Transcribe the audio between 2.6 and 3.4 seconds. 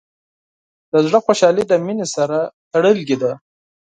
تړلې ده.